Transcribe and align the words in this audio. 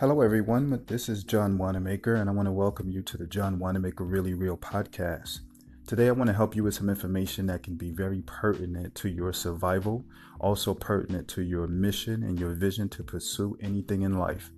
Hello, 0.00 0.20
everyone. 0.20 0.84
This 0.86 1.08
is 1.08 1.24
John 1.24 1.58
Wanamaker, 1.58 2.14
and 2.14 2.30
I 2.30 2.32
want 2.32 2.46
to 2.46 2.52
welcome 2.52 2.88
you 2.88 3.02
to 3.02 3.16
the 3.16 3.26
John 3.26 3.58
Wanamaker 3.58 4.04
Really 4.04 4.32
Real 4.32 4.56
podcast. 4.56 5.40
Today, 5.88 6.06
I 6.06 6.12
want 6.12 6.28
to 6.28 6.34
help 6.34 6.54
you 6.54 6.62
with 6.62 6.74
some 6.74 6.88
information 6.88 7.46
that 7.46 7.64
can 7.64 7.74
be 7.74 7.90
very 7.90 8.22
pertinent 8.24 8.94
to 8.94 9.08
your 9.08 9.32
survival, 9.32 10.04
also 10.38 10.72
pertinent 10.72 11.26
to 11.30 11.42
your 11.42 11.66
mission 11.66 12.22
and 12.22 12.38
your 12.38 12.54
vision 12.54 12.88
to 12.90 13.02
pursue 13.02 13.58
anything 13.60 14.02
in 14.02 14.20
life. 14.20 14.52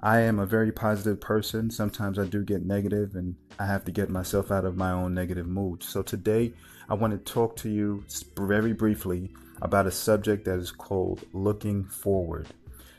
I 0.00 0.18
am 0.22 0.40
a 0.40 0.44
very 0.44 0.72
positive 0.72 1.20
person. 1.20 1.70
Sometimes 1.70 2.18
I 2.18 2.24
do 2.24 2.42
get 2.42 2.66
negative, 2.66 3.14
and 3.14 3.36
I 3.60 3.66
have 3.66 3.84
to 3.84 3.92
get 3.92 4.10
myself 4.10 4.50
out 4.50 4.64
of 4.64 4.76
my 4.76 4.90
own 4.90 5.14
negative 5.14 5.46
mood. 5.46 5.84
So, 5.84 6.02
today, 6.02 6.52
I 6.88 6.94
want 6.94 7.12
to 7.12 7.32
talk 7.32 7.54
to 7.58 7.70
you 7.70 8.02
very 8.36 8.72
briefly 8.72 9.30
about 9.62 9.86
a 9.86 9.92
subject 9.92 10.46
that 10.46 10.58
is 10.58 10.72
called 10.72 11.24
looking 11.32 11.84
forward. 11.84 12.48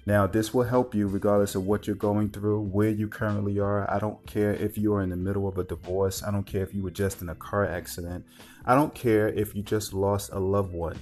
Now, 0.08 0.28
this 0.28 0.54
will 0.54 0.64
help 0.64 0.94
you 0.94 1.08
regardless 1.08 1.56
of 1.56 1.66
what 1.66 1.88
you're 1.88 1.96
going 1.96 2.30
through, 2.30 2.62
where 2.62 2.92
you 2.92 3.08
currently 3.08 3.60
are. 3.60 3.90
I 3.92 3.98
don't 3.98 4.24
care 4.28 4.54
if 4.54 4.78
you 4.78 4.94
are 4.94 5.02
in 5.02 5.10
the 5.10 5.16
middle 5.16 5.48
of 5.48 5.58
a 5.58 5.64
divorce. 5.64 6.22
I 6.22 6.30
don't 6.30 6.46
care 6.46 6.62
if 6.62 6.76
you 6.76 6.84
were 6.84 6.92
just 6.92 7.24
in 7.24 7.30
a 7.30 7.36
car 7.36 7.66
accident. 7.66 8.24
I 8.66 8.76
don't 8.76 8.94
care 8.94 9.30
if 9.30 9.56
you 9.56 9.64
just 9.64 9.94
lost 9.94 10.30
a 10.32 10.40
loved 10.40 10.74
one. 10.74 11.00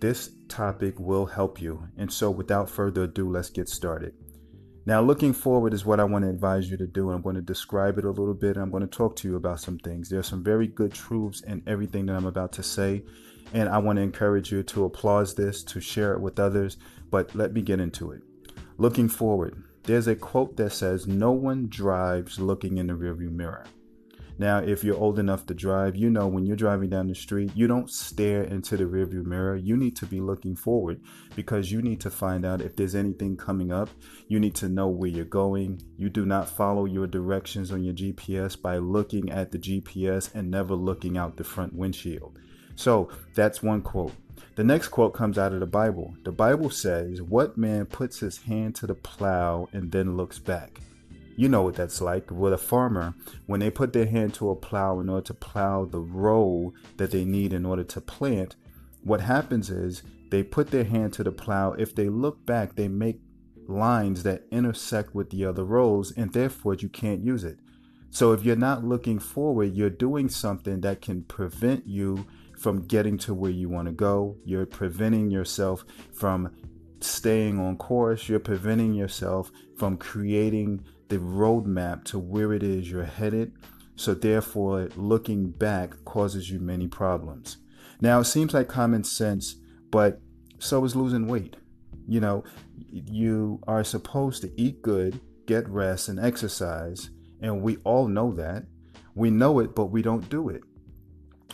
This 0.00 0.32
topic 0.48 0.98
will 0.98 1.24
help 1.24 1.62
you. 1.62 1.88
And 1.96 2.12
so, 2.12 2.30
without 2.30 2.68
further 2.68 3.04
ado, 3.04 3.30
let's 3.30 3.48
get 3.48 3.70
started. 3.70 4.12
Now, 4.84 5.00
looking 5.00 5.32
forward 5.32 5.72
is 5.72 5.86
what 5.86 6.00
I 6.00 6.04
want 6.04 6.24
to 6.24 6.30
advise 6.30 6.68
you 6.68 6.76
to 6.76 6.86
do. 6.86 7.10
I'm 7.10 7.22
going 7.22 7.36
to 7.36 7.40
describe 7.40 7.96
it 7.96 8.04
a 8.04 8.10
little 8.10 8.34
bit. 8.34 8.58
I'm 8.58 8.70
going 8.70 8.82
to 8.82 8.86
talk 8.86 9.16
to 9.16 9.28
you 9.28 9.36
about 9.36 9.60
some 9.60 9.78
things. 9.78 10.10
There 10.10 10.18
are 10.18 10.24
some 10.24 10.42
very 10.42 10.66
good 10.66 10.92
truths 10.92 11.40
in 11.42 11.62
everything 11.66 12.04
that 12.06 12.16
I'm 12.16 12.26
about 12.26 12.52
to 12.54 12.62
say. 12.62 13.04
And 13.54 13.68
I 13.68 13.78
want 13.78 13.96
to 13.96 14.02
encourage 14.02 14.52
you 14.52 14.62
to 14.64 14.84
applaud 14.84 15.36
this, 15.36 15.62
to 15.64 15.80
share 15.80 16.12
it 16.14 16.20
with 16.20 16.38
others. 16.38 16.76
But 17.10 17.34
let 17.34 17.54
me 17.54 17.62
get 17.62 17.80
into 17.80 18.10
it. 18.10 18.22
Looking 18.82 19.08
forward, 19.08 19.62
there's 19.84 20.08
a 20.08 20.16
quote 20.16 20.56
that 20.56 20.72
says, 20.72 21.06
No 21.06 21.30
one 21.30 21.68
drives 21.68 22.40
looking 22.40 22.78
in 22.78 22.88
the 22.88 22.94
rearview 22.94 23.30
mirror. 23.30 23.64
Now, 24.38 24.58
if 24.58 24.82
you're 24.82 24.98
old 24.98 25.20
enough 25.20 25.46
to 25.46 25.54
drive, 25.54 25.94
you 25.94 26.10
know 26.10 26.26
when 26.26 26.44
you're 26.44 26.56
driving 26.56 26.90
down 26.90 27.06
the 27.06 27.14
street, 27.14 27.52
you 27.54 27.68
don't 27.68 27.88
stare 27.88 28.42
into 28.42 28.76
the 28.76 28.82
rearview 28.82 29.24
mirror. 29.24 29.54
You 29.54 29.76
need 29.76 29.94
to 29.98 30.06
be 30.06 30.20
looking 30.20 30.56
forward 30.56 31.00
because 31.36 31.70
you 31.70 31.80
need 31.80 32.00
to 32.00 32.10
find 32.10 32.44
out 32.44 32.60
if 32.60 32.74
there's 32.74 32.96
anything 32.96 33.36
coming 33.36 33.70
up. 33.70 33.88
You 34.26 34.40
need 34.40 34.56
to 34.56 34.68
know 34.68 34.88
where 34.88 35.10
you're 35.10 35.26
going. 35.26 35.80
You 35.96 36.08
do 36.10 36.26
not 36.26 36.48
follow 36.48 36.84
your 36.84 37.06
directions 37.06 37.70
on 37.70 37.84
your 37.84 37.94
GPS 37.94 38.60
by 38.60 38.78
looking 38.78 39.30
at 39.30 39.52
the 39.52 39.58
GPS 39.58 40.34
and 40.34 40.50
never 40.50 40.74
looking 40.74 41.16
out 41.16 41.36
the 41.36 41.44
front 41.44 41.72
windshield. 41.72 42.36
So, 42.74 43.10
that's 43.36 43.62
one 43.62 43.82
quote. 43.82 44.14
The 44.54 44.64
next 44.64 44.88
quote 44.88 45.14
comes 45.14 45.38
out 45.38 45.54
of 45.54 45.60
the 45.60 45.66
Bible. 45.66 46.14
The 46.24 46.32
Bible 46.32 46.68
says, 46.68 47.22
What 47.22 47.56
man 47.56 47.86
puts 47.86 48.18
his 48.20 48.38
hand 48.42 48.74
to 48.76 48.86
the 48.86 48.94
plow 48.94 49.68
and 49.72 49.90
then 49.90 50.16
looks 50.16 50.38
back? 50.38 50.80
You 51.36 51.48
know 51.48 51.62
what 51.62 51.74
that's 51.74 52.02
like 52.02 52.30
with 52.30 52.52
a 52.52 52.58
farmer 52.58 53.14
when 53.46 53.60
they 53.60 53.70
put 53.70 53.94
their 53.94 54.04
hand 54.04 54.34
to 54.34 54.50
a 54.50 54.56
plow 54.56 55.00
in 55.00 55.08
order 55.08 55.24
to 55.28 55.34
plow 55.34 55.86
the 55.86 56.00
row 56.00 56.74
that 56.98 57.10
they 57.10 57.24
need 57.24 57.54
in 57.54 57.64
order 57.64 57.84
to 57.84 58.00
plant. 58.02 58.54
What 59.02 59.22
happens 59.22 59.70
is 59.70 60.02
they 60.30 60.42
put 60.42 60.70
their 60.70 60.84
hand 60.84 61.14
to 61.14 61.24
the 61.24 61.32
plow. 61.32 61.72
If 61.72 61.94
they 61.94 62.10
look 62.10 62.44
back, 62.44 62.74
they 62.74 62.88
make 62.88 63.20
lines 63.66 64.22
that 64.24 64.44
intersect 64.50 65.14
with 65.14 65.30
the 65.30 65.46
other 65.46 65.64
rows, 65.64 66.12
and 66.12 66.30
therefore 66.30 66.74
you 66.74 66.90
can't 66.90 67.24
use 67.24 67.44
it. 67.44 67.58
So 68.10 68.32
if 68.32 68.44
you're 68.44 68.56
not 68.56 68.84
looking 68.84 69.18
forward, 69.18 69.74
you're 69.74 69.88
doing 69.88 70.28
something 70.28 70.82
that 70.82 71.00
can 71.00 71.22
prevent 71.22 71.86
you 71.86 72.26
from 72.62 72.86
getting 72.86 73.18
to 73.18 73.34
where 73.34 73.50
you 73.50 73.68
want 73.68 73.86
to 73.86 73.92
go. 73.92 74.36
You're 74.44 74.66
preventing 74.66 75.30
yourself 75.30 75.84
from 76.14 76.54
staying 77.00 77.58
on 77.58 77.76
course. 77.76 78.28
You're 78.28 78.38
preventing 78.38 78.94
yourself 78.94 79.50
from 79.76 79.96
creating 79.96 80.84
the 81.08 81.18
roadmap 81.18 82.04
to 82.04 82.20
where 82.20 82.52
it 82.52 82.62
is 82.62 82.88
you're 82.88 83.04
headed. 83.04 83.52
So, 83.96 84.14
therefore, 84.14 84.88
looking 84.96 85.50
back 85.50 86.04
causes 86.04 86.50
you 86.50 86.60
many 86.60 86.86
problems. 86.86 87.58
Now, 88.00 88.20
it 88.20 88.24
seems 88.24 88.54
like 88.54 88.68
common 88.68 89.04
sense, 89.04 89.56
but 89.90 90.20
so 90.58 90.84
is 90.84 90.96
losing 90.96 91.26
weight. 91.26 91.56
You 92.08 92.20
know, 92.20 92.44
you 92.90 93.60
are 93.66 93.84
supposed 93.84 94.40
to 94.42 94.52
eat 94.60 94.82
good, 94.82 95.20
get 95.46 95.68
rest, 95.68 96.08
and 96.08 96.18
exercise. 96.18 97.10
And 97.40 97.60
we 97.60 97.78
all 97.78 98.06
know 98.06 98.32
that. 98.34 98.64
We 99.14 99.30
know 99.30 99.58
it, 99.58 99.74
but 99.74 99.86
we 99.86 100.00
don't 100.00 100.28
do 100.28 100.48
it 100.48 100.62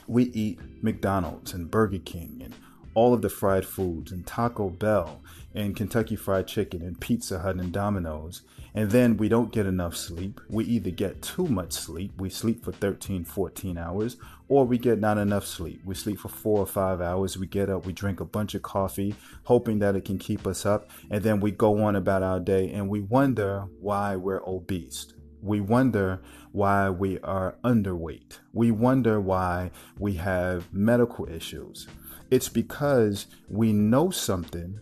we 0.08 0.24
eat 0.24 0.58
McDonald's 0.82 1.52
and 1.52 1.70
Burger 1.70 1.98
King 1.98 2.40
and 2.42 2.54
all 2.94 3.14
of 3.14 3.22
the 3.22 3.28
fried 3.28 3.64
foods 3.64 4.10
and 4.10 4.26
Taco 4.26 4.70
Bell 4.70 5.20
and 5.54 5.76
Kentucky 5.76 6.16
Fried 6.16 6.48
Chicken 6.48 6.82
and 6.82 6.98
Pizza 6.98 7.38
Hut 7.40 7.56
and 7.56 7.72
Domino's. 7.72 8.42
And 8.74 8.90
then 8.90 9.16
we 9.16 9.28
don't 9.28 9.52
get 9.52 9.66
enough 9.66 9.96
sleep. 9.96 10.40
We 10.48 10.64
either 10.64 10.90
get 10.90 11.22
too 11.22 11.46
much 11.46 11.72
sleep, 11.72 12.12
we 12.18 12.30
sleep 12.30 12.64
for 12.64 12.72
13, 12.72 13.24
14 13.24 13.78
hours, 13.78 14.16
or 14.48 14.64
we 14.64 14.78
get 14.78 14.98
not 14.98 15.18
enough 15.18 15.46
sleep. 15.46 15.80
We 15.84 15.94
sleep 15.94 16.18
for 16.18 16.28
four 16.28 16.60
or 16.60 16.66
five 16.66 17.00
hours. 17.00 17.36
We 17.36 17.46
get 17.46 17.68
up, 17.68 17.86
we 17.86 17.92
drink 17.92 18.20
a 18.20 18.24
bunch 18.24 18.54
of 18.54 18.62
coffee, 18.62 19.14
hoping 19.44 19.78
that 19.80 19.94
it 19.94 20.04
can 20.04 20.18
keep 20.18 20.46
us 20.46 20.64
up. 20.64 20.90
And 21.10 21.22
then 21.22 21.40
we 21.40 21.50
go 21.50 21.82
on 21.84 21.96
about 21.96 22.22
our 22.22 22.40
day 22.40 22.70
and 22.72 22.88
we 22.88 23.00
wonder 23.00 23.66
why 23.80 24.16
we're 24.16 24.42
obese. 24.46 25.12
We 25.42 25.60
wonder 25.60 26.20
why 26.52 26.90
we 26.90 27.18
are 27.20 27.56
underweight. 27.64 28.38
We 28.52 28.70
wonder 28.70 29.20
why 29.20 29.70
we 29.98 30.14
have 30.14 30.72
medical 30.72 31.28
issues. 31.28 31.86
It's 32.30 32.48
because 32.48 33.26
we 33.48 33.72
know 33.72 34.10
something 34.10 34.80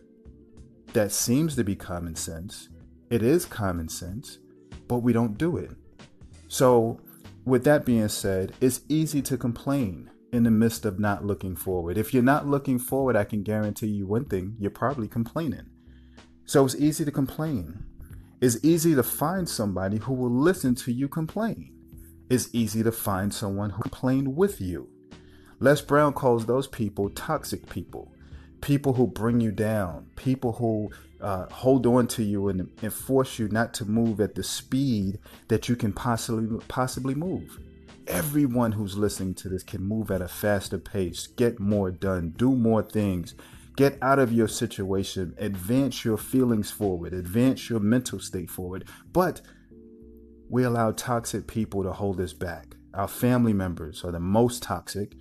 that 0.92 1.12
seems 1.12 1.56
to 1.56 1.64
be 1.64 1.76
common 1.76 2.16
sense. 2.16 2.68
It 3.10 3.22
is 3.22 3.44
common 3.44 3.88
sense, 3.88 4.38
but 4.88 4.98
we 4.98 5.12
don't 5.12 5.38
do 5.38 5.56
it. 5.56 5.70
So, 6.48 7.00
with 7.44 7.64
that 7.64 7.84
being 7.84 8.08
said, 8.08 8.52
it's 8.60 8.80
easy 8.88 9.22
to 9.22 9.36
complain 9.36 10.10
in 10.32 10.42
the 10.42 10.50
midst 10.50 10.84
of 10.84 10.98
not 10.98 11.24
looking 11.24 11.54
forward. 11.54 11.98
If 11.98 12.12
you're 12.12 12.22
not 12.22 12.48
looking 12.48 12.78
forward, 12.78 13.14
I 13.14 13.24
can 13.24 13.42
guarantee 13.42 13.88
you 13.88 14.06
one 14.06 14.24
thing 14.24 14.56
you're 14.58 14.70
probably 14.70 15.06
complaining. 15.06 15.66
So, 16.46 16.64
it's 16.64 16.74
easy 16.74 17.04
to 17.04 17.12
complain. 17.12 17.84
It's 18.40 18.58
easy 18.62 18.94
to 18.94 19.02
find 19.02 19.48
somebody 19.48 19.96
who 19.96 20.12
will 20.12 20.30
listen 20.30 20.74
to 20.76 20.92
you 20.92 21.08
complain. 21.08 21.72
It's 22.28 22.50
easy 22.52 22.82
to 22.82 22.92
find 22.92 23.32
someone 23.32 23.70
who 23.70 23.82
complain 23.82 24.36
with 24.36 24.60
you. 24.60 24.88
Les 25.58 25.80
Brown 25.80 26.12
calls 26.12 26.44
those 26.44 26.66
people 26.66 27.08
toxic 27.08 27.66
people, 27.70 28.12
people 28.60 28.92
who 28.92 29.06
bring 29.06 29.40
you 29.40 29.52
down, 29.52 30.06
people 30.16 30.52
who 30.52 30.90
uh, 31.20 31.46
hold 31.46 31.86
on 31.86 32.06
to 32.08 32.22
you 32.22 32.48
and, 32.48 32.68
and 32.82 32.92
force 32.92 33.38
you 33.38 33.48
not 33.48 33.72
to 33.72 33.86
move 33.86 34.20
at 34.20 34.34
the 34.34 34.42
speed 34.42 35.18
that 35.48 35.70
you 35.70 35.76
can 35.76 35.94
possibly 35.94 36.58
possibly 36.68 37.14
move. 37.14 37.58
Everyone 38.06 38.72
who's 38.72 38.98
listening 38.98 39.34
to 39.36 39.48
this 39.48 39.62
can 39.62 39.82
move 39.82 40.10
at 40.10 40.20
a 40.20 40.28
faster 40.28 40.78
pace, 40.78 41.26
get 41.26 41.58
more 41.58 41.90
done, 41.90 42.34
do 42.36 42.54
more 42.54 42.82
things, 42.82 43.34
Get 43.76 43.98
out 44.00 44.18
of 44.18 44.32
your 44.32 44.48
situation, 44.48 45.34
advance 45.36 46.02
your 46.02 46.16
feelings 46.16 46.70
forward, 46.70 47.12
advance 47.12 47.68
your 47.68 47.78
mental 47.78 48.18
state 48.18 48.50
forward. 48.50 48.88
But 49.12 49.42
we 50.48 50.64
allow 50.64 50.92
toxic 50.92 51.46
people 51.46 51.82
to 51.82 51.92
hold 51.92 52.18
us 52.20 52.32
back. 52.32 52.74
Our 52.94 53.08
family 53.08 53.52
members 53.52 54.02
are 54.02 54.12
the 54.12 54.20
most 54.20 54.62
toxic 54.62 55.14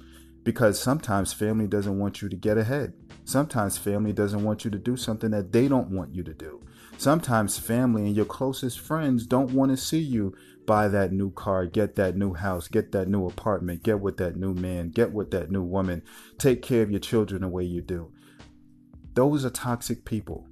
because 0.45 0.79
sometimes 0.79 1.33
family 1.33 1.67
doesn't 1.67 1.99
want 1.99 2.21
you 2.21 2.29
to 2.29 2.35
get 2.37 2.57
ahead. 2.57 2.93
Sometimes 3.25 3.77
family 3.77 4.13
doesn't 4.13 4.43
want 4.43 4.63
you 4.63 4.71
to 4.71 4.77
do 4.77 4.95
something 4.95 5.31
that 5.31 5.51
they 5.51 5.67
don't 5.67 5.89
want 5.89 6.15
you 6.15 6.23
to 6.23 6.33
do. 6.33 6.61
Sometimes 6.97 7.59
family 7.59 8.03
and 8.03 8.15
your 8.15 8.25
closest 8.25 8.79
friends 8.79 9.27
don't 9.27 9.51
want 9.51 9.71
to 9.71 9.77
see 9.77 9.99
you 9.99 10.33
buy 10.65 10.87
that 10.87 11.11
new 11.11 11.31
car, 11.31 11.65
get 11.65 11.95
that 11.95 12.15
new 12.15 12.33
house, 12.33 12.69
get 12.69 12.93
that 12.93 13.09
new 13.09 13.27
apartment, 13.27 13.83
get 13.83 13.99
with 13.99 14.15
that 14.17 14.37
new 14.37 14.53
man, 14.53 14.91
get 14.91 15.11
with 15.11 15.31
that 15.31 15.51
new 15.51 15.63
woman, 15.63 16.01
take 16.37 16.61
care 16.61 16.83
of 16.83 16.91
your 16.91 17.01
children 17.01 17.41
the 17.41 17.49
way 17.49 17.65
you 17.65 17.81
do. 17.81 18.11
Those 19.15 19.45
are 19.45 19.49
toxic 19.49 20.03
people. 20.03 20.45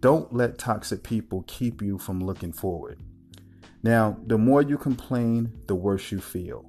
Don't 0.00 0.32
let 0.34 0.58
toxic 0.58 1.02
people 1.02 1.44
keep 1.46 1.82
you 1.82 1.98
from 1.98 2.18
looking 2.18 2.50
forward. 2.50 2.98
Now, 3.82 4.16
the 4.26 4.38
more 4.38 4.62
you 4.62 4.78
complain, 4.78 5.52
the 5.66 5.74
worse 5.74 6.10
you 6.10 6.18
feel. 6.18 6.64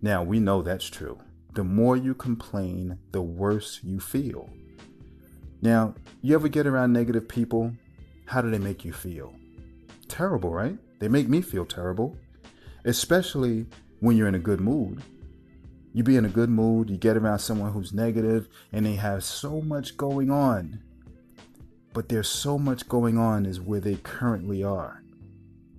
Now, 0.00 0.22
we 0.22 0.38
know 0.38 0.62
that's 0.62 0.88
true. 0.88 1.18
The 1.54 1.64
more 1.64 1.96
you 1.96 2.14
complain, 2.14 2.98
the 3.10 3.20
worse 3.20 3.80
you 3.82 3.98
feel. 3.98 4.48
Now, 5.60 5.94
you 6.20 6.36
ever 6.36 6.46
get 6.46 6.68
around 6.68 6.92
negative 6.92 7.28
people? 7.28 7.72
How 8.26 8.42
do 8.42 8.50
they 8.50 8.58
make 8.60 8.84
you 8.84 8.92
feel? 8.92 9.34
Terrible, 10.06 10.50
right? 10.50 10.78
They 11.00 11.08
make 11.08 11.28
me 11.28 11.42
feel 11.42 11.66
terrible, 11.66 12.16
especially 12.84 13.66
when 13.98 14.16
you're 14.16 14.28
in 14.28 14.36
a 14.36 14.40
good 14.40 14.60
mood 14.60 15.02
you 15.92 16.02
be 16.02 16.16
in 16.16 16.24
a 16.24 16.30
good 16.30 16.48
mood, 16.48 16.90
you 16.90 16.96
get 16.96 17.16
around 17.16 17.38
someone 17.40 17.72
who's 17.72 17.92
negative, 17.92 18.48
and 18.72 18.86
they 18.86 18.96
have 18.96 19.24
so 19.24 19.60
much 19.60 19.96
going 19.96 20.30
on. 20.30 20.82
But 21.92 22.08
there's 22.08 22.28
so 22.28 22.58
much 22.58 22.88
going 22.88 23.18
on 23.18 23.44
is 23.44 23.60
where 23.60 23.80
they 23.80 23.96
currently 23.96 24.64
are. 24.64 25.02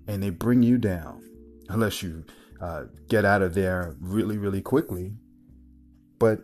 And 0.08 0.22
they 0.22 0.30
bring 0.30 0.62
you 0.62 0.78
down, 0.78 1.24
unless 1.70 2.04
you 2.04 2.26
uh, 2.62 2.86
get 3.08 3.26
out 3.26 3.42
of 3.42 3.56
there 3.56 3.96
really, 4.00 4.38
really 4.38 4.62
quickly. 4.62 5.14
But 6.20 6.42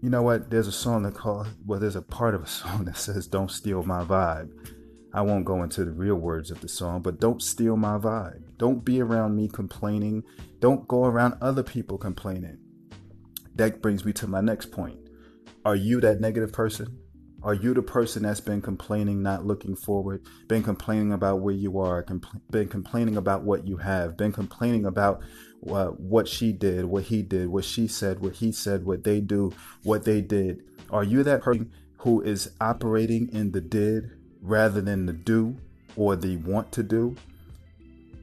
you 0.00 0.10
know 0.10 0.22
what? 0.22 0.50
There's 0.50 0.66
a 0.66 0.72
song 0.72 1.04
that 1.04 1.14
called, 1.14 1.48
well, 1.64 1.78
there's 1.78 1.96
a 1.96 2.02
part 2.02 2.34
of 2.34 2.42
a 2.42 2.46
song 2.48 2.86
that 2.86 2.96
says, 2.96 3.26
Don't 3.28 3.50
Steal 3.50 3.84
My 3.84 4.02
Vibe. 4.02 4.50
I 5.14 5.20
won't 5.20 5.44
go 5.44 5.62
into 5.62 5.84
the 5.84 5.92
real 5.92 6.16
words 6.16 6.50
of 6.50 6.60
the 6.60 6.68
song, 6.68 7.02
but 7.02 7.20
don't 7.20 7.42
steal 7.42 7.76
my 7.76 7.98
vibe. 7.98 8.42
Don't 8.56 8.82
be 8.82 9.00
around 9.00 9.36
me 9.36 9.46
complaining. 9.46 10.24
Don't 10.58 10.88
go 10.88 11.04
around 11.04 11.36
other 11.42 11.62
people 11.62 11.98
complaining. 11.98 12.58
That 13.54 13.82
brings 13.82 14.04
me 14.04 14.12
to 14.14 14.26
my 14.26 14.40
next 14.40 14.66
point. 14.66 14.98
Are 15.64 15.76
you 15.76 16.00
that 16.00 16.20
negative 16.20 16.52
person? 16.52 16.98
Are 17.44 17.54
you 17.54 17.74
the 17.74 17.82
person 17.82 18.22
that's 18.22 18.40
been 18.40 18.62
complaining, 18.62 19.20
not 19.20 19.44
looking 19.44 19.74
forward, 19.74 20.24
been 20.46 20.62
complaining 20.62 21.12
about 21.12 21.40
where 21.40 21.54
you 21.54 21.80
are, 21.80 22.04
compl- 22.04 22.40
been 22.50 22.68
complaining 22.68 23.16
about 23.16 23.42
what 23.42 23.66
you 23.66 23.78
have, 23.78 24.16
been 24.16 24.30
complaining 24.30 24.86
about 24.86 25.22
uh, 25.68 25.86
what 25.86 26.28
she 26.28 26.52
did, 26.52 26.84
what 26.84 27.04
he 27.04 27.20
did, 27.20 27.48
what 27.48 27.64
she 27.64 27.88
said, 27.88 28.20
what 28.20 28.34
he 28.34 28.52
said, 28.52 28.84
what 28.84 29.02
they 29.02 29.20
do, 29.20 29.52
what 29.82 30.04
they 30.04 30.20
did? 30.20 30.62
Are 30.90 31.02
you 31.02 31.24
that 31.24 31.42
person 31.42 31.72
who 31.98 32.20
is 32.22 32.52
operating 32.60 33.28
in 33.32 33.50
the 33.50 33.60
did 33.60 34.12
rather 34.40 34.80
than 34.80 35.06
the 35.06 35.12
do 35.12 35.56
or 35.96 36.14
the 36.14 36.36
want 36.38 36.70
to 36.72 36.84
do? 36.84 37.16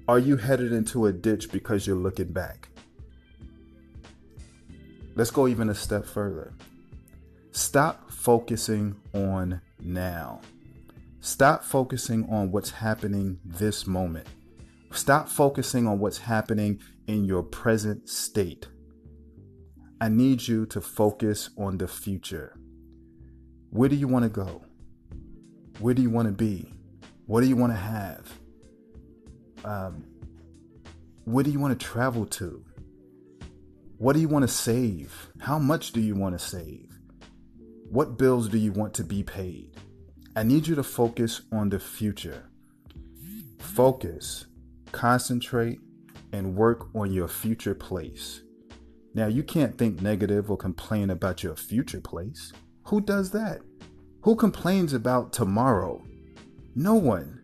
Are 0.07 0.19
you 0.19 0.37
headed 0.37 0.71
into 0.71 1.07
a 1.07 1.13
ditch 1.13 1.51
because 1.51 1.85
you're 1.85 1.95
looking 1.95 2.31
back? 2.31 2.68
Let's 5.15 5.31
go 5.31 5.47
even 5.47 5.69
a 5.69 5.75
step 5.75 6.05
further. 6.05 6.53
Stop 7.51 8.11
focusing 8.11 8.95
on 9.13 9.61
now. 9.81 10.41
Stop 11.21 11.63
focusing 11.63 12.29
on 12.29 12.51
what's 12.51 12.71
happening 12.71 13.39
this 13.43 13.85
moment. 13.85 14.27
Stop 14.91 15.27
focusing 15.27 15.87
on 15.87 15.99
what's 15.99 16.19
happening 16.19 16.79
in 17.07 17.25
your 17.25 17.43
present 17.43 18.07
state. 18.07 18.67
I 19.99 20.09
need 20.09 20.47
you 20.47 20.65
to 20.67 20.79
focus 20.79 21.49
on 21.57 21.77
the 21.77 21.87
future. 21.87 22.55
Where 23.71 23.89
do 23.89 23.95
you 23.95 24.07
want 24.07 24.23
to 24.23 24.29
go? 24.29 24.63
Where 25.79 25.93
do 25.93 26.01
you 26.01 26.09
want 26.09 26.27
to 26.27 26.31
be? 26.31 26.71
What 27.25 27.41
do 27.41 27.47
you 27.47 27.55
want 27.55 27.73
to 27.73 27.77
have? 27.77 28.33
Um, 29.65 30.05
where 31.25 31.43
do 31.43 31.51
you 31.51 31.59
want 31.59 31.77
to 31.77 31.85
travel 31.85 32.25
to? 32.25 32.63
What 33.99 34.13
do 34.13 34.21
you 34.21 34.29
want 34.29 34.43
to 34.43 34.47
save? 34.47 35.27
How 35.41 35.59
much 35.59 35.91
do 35.91 35.99
you 35.99 36.15
want 36.15 36.39
to 36.39 36.39
save? 36.39 36.89
What 37.89 38.17
bills 38.17 38.47
do 38.47 38.57
you 38.57 38.71
want 38.71 38.93
to 38.93 39.03
be 39.03 39.23
paid? 39.23 39.75
I 40.37 40.43
need 40.43 40.67
you 40.67 40.75
to 40.75 40.83
focus 40.83 41.41
on 41.51 41.67
the 41.67 41.81
future. 41.81 42.49
Focus, 43.57 44.45
concentrate, 44.93 45.79
and 46.31 46.55
work 46.55 46.95
on 46.95 47.11
your 47.11 47.27
future 47.27 47.75
place. 47.75 48.41
Now, 49.15 49.27
you 49.27 49.43
can't 49.43 49.77
think 49.77 50.01
negative 50.01 50.49
or 50.49 50.55
complain 50.55 51.09
about 51.09 51.43
your 51.43 51.57
future 51.57 51.99
place. 51.99 52.53
Who 52.85 53.01
does 53.01 53.31
that? 53.31 53.59
Who 54.21 54.37
complains 54.37 54.93
about 54.93 55.33
tomorrow? 55.33 56.01
No 56.73 56.95
one. 56.95 57.41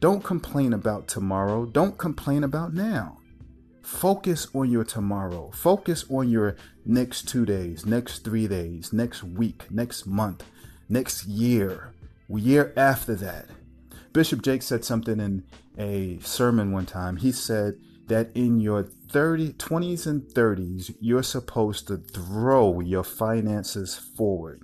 Don't 0.00 0.24
complain 0.24 0.72
about 0.72 1.06
tomorrow. 1.06 1.66
Don't 1.66 1.98
complain 1.98 2.44
about 2.44 2.72
now. 2.72 3.17
Focus 3.88 4.46
on 4.54 4.70
your 4.70 4.84
tomorrow. 4.84 5.50
Focus 5.50 6.04
on 6.10 6.28
your 6.28 6.56
next 6.84 7.26
two 7.26 7.44
days, 7.44 7.86
next 7.86 8.22
three 8.22 8.46
days, 8.46 8.92
next 8.92 9.24
week, 9.24 9.64
next 9.70 10.06
month, 10.06 10.44
next 10.90 11.26
year, 11.26 11.94
year 12.28 12.72
after 12.76 13.14
that. 13.16 13.46
Bishop 14.12 14.42
Jakes 14.42 14.66
said 14.66 14.84
something 14.84 15.18
in 15.18 15.42
a 15.78 16.18
sermon 16.20 16.70
one 16.70 16.84
time. 16.84 17.16
He 17.16 17.32
said 17.32 17.78
that 18.06 18.30
in 18.36 18.60
your 18.60 18.84
30, 18.84 19.54
20s 19.54 20.06
and 20.06 20.22
30s, 20.22 20.94
you're 21.00 21.22
supposed 21.22 21.88
to 21.88 21.96
throw 21.96 22.80
your 22.80 23.02
finances 23.02 23.96
forward 23.96 24.62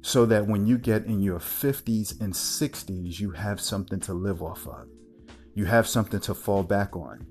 so 0.00 0.24
that 0.26 0.46
when 0.46 0.66
you 0.66 0.78
get 0.78 1.04
in 1.04 1.20
your 1.20 1.38
50s 1.38 2.18
and 2.20 2.32
60s, 2.32 3.20
you 3.20 3.32
have 3.32 3.60
something 3.60 4.00
to 4.00 4.14
live 4.14 4.42
off 4.42 4.66
of. 4.66 4.88
You 5.54 5.66
have 5.66 5.86
something 5.86 6.20
to 6.20 6.34
fall 6.34 6.62
back 6.62 6.96
on. 6.96 7.26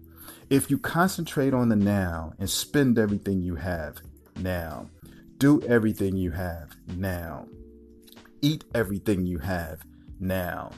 If 0.52 0.70
you 0.70 0.78
concentrate 0.80 1.54
on 1.54 1.70
the 1.70 1.78
now 1.78 2.34
and 2.38 2.50
spend 2.50 3.00
everything 3.00 3.42
you 3.42 3.56
have 3.56 4.02
now, 4.36 4.90
do 5.38 5.62
everything 5.62 6.18
you 6.18 6.32
have 6.32 6.76
now, 6.98 7.48
eat 8.42 8.66
everything 8.76 9.26
you 9.26 9.38
have 9.38 9.86
now, 10.20 10.72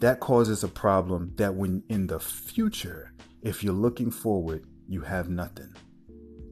that 0.00 0.20
causes 0.20 0.62
a 0.62 0.68
problem 0.68 1.32
that 1.36 1.54
when 1.54 1.82
in 1.88 2.08
the 2.08 2.20
future, 2.20 3.14
if 3.40 3.64
you're 3.64 3.72
looking 3.72 4.10
forward, 4.10 4.66
you 4.86 5.00
have 5.00 5.30
nothing. 5.30 5.74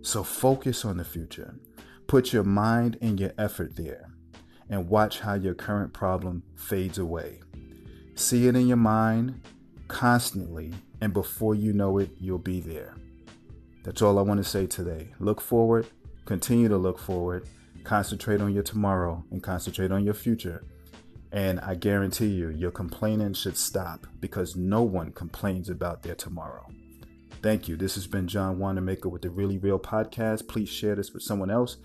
So 0.00 0.24
focus 0.24 0.86
on 0.86 0.96
the 0.96 1.04
future. 1.04 1.56
Put 2.06 2.32
your 2.32 2.44
mind 2.44 2.96
and 3.02 3.20
your 3.20 3.32
effort 3.36 3.76
there 3.76 4.08
and 4.70 4.88
watch 4.88 5.20
how 5.20 5.34
your 5.34 5.54
current 5.54 5.92
problem 5.92 6.42
fades 6.56 6.96
away. 6.96 7.42
See 8.14 8.48
it 8.48 8.56
in 8.56 8.68
your 8.68 8.78
mind 8.78 9.42
constantly 9.94 10.74
and 11.00 11.12
before 11.12 11.54
you 11.54 11.72
know 11.72 11.98
it, 11.98 12.10
you'll 12.18 12.36
be 12.36 12.58
there. 12.58 12.96
That's 13.84 14.02
all 14.02 14.18
I 14.18 14.22
want 14.22 14.38
to 14.42 14.44
say 14.44 14.66
today. 14.66 15.14
Look 15.20 15.40
forward, 15.40 15.86
continue 16.24 16.66
to 16.68 16.76
look 16.76 16.98
forward, 16.98 17.46
concentrate 17.84 18.40
on 18.40 18.52
your 18.52 18.64
tomorrow, 18.64 19.24
and 19.30 19.40
concentrate 19.40 19.92
on 19.92 20.04
your 20.04 20.14
future. 20.14 20.64
And 21.30 21.60
I 21.60 21.76
guarantee 21.76 22.26
you, 22.26 22.48
your 22.48 22.72
complaining 22.72 23.34
should 23.34 23.56
stop 23.56 24.06
because 24.20 24.56
no 24.56 24.82
one 24.82 25.12
complains 25.12 25.70
about 25.70 26.02
their 26.02 26.16
tomorrow. 26.16 26.66
Thank 27.40 27.68
you. 27.68 27.76
This 27.76 27.94
has 27.94 28.08
been 28.08 28.26
John 28.26 28.58
Wanamaker 28.58 29.08
with 29.08 29.22
the 29.22 29.30
Really 29.30 29.58
Real 29.58 29.78
Podcast. 29.78 30.48
Please 30.48 30.68
share 30.68 30.96
this 30.96 31.12
with 31.12 31.22
someone 31.22 31.50
else. 31.50 31.76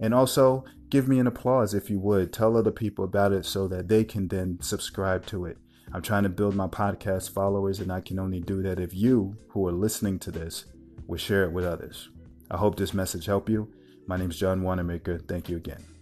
And 0.00 0.12
also, 0.12 0.64
give 0.90 1.08
me 1.08 1.18
an 1.18 1.26
applause 1.26 1.72
if 1.72 1.88
you 1.88 1.98
would. 2.00 2.30
Tell 2.30 2.58
other 2.58 2.72
people 2.72 3.06
about 3.06 3.32
it 3.32 3.46
so 3.46 3.68
that 3.68 3.88
they 3.88 4.04
can 4.04 4.28
then 4.28 4.58
subscribe 4.60 5.24
to 5.26 5.46
it. 5.46 5.56
I'm 5.94 6.02
trying 6.02 6.24
to 6.24 6.28
build 6.28 6.56
my 6.56 6.66
podcast 6.66 7.30
followers, 7.30 7.78
and 7.78 7.92
I 7.92 8.00
can 8.00 8.18
only 8.18 8.40
do 8.40 8.62
that 8.62 8.80
if 8.80 8.92
you, 8.92 9.36
who 9.50 9.64
are 9.68 9.72
listening 9.72 10.18
to 10.18 10.32
this, 10.32 10.64
will 11.06 11.18
share 11.18 11.44
it 11.44 11.52
with 11.52 11.64
others. 11.64 12.08
I 12.50 12.56
hope 12.56 12.74
this 12.74 12.92
message 12.92 13.26
helped 13.26 13.48
you. 13.48 13.72
My 14.08 14.16
name 14.16 14.30
is 14.30 14.36
John 14.36 14.62
Wanamaker. 14.62 15.18
Thank 15.18 15.48
you 15.48 15.56
again. 15.56 15.93